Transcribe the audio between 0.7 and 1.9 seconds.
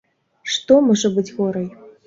можа быць горай?